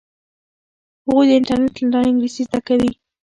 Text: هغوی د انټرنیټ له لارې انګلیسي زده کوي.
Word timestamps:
هغوی 1.05 1.25
د 1.27 1.31
انټرنیټ 1.37 1.75
له 1.81 1.87
لارې 1.93 2.07
انګلیسي 2.11 2.41
زده 2.47 2.59
کوي. 2.67 2.91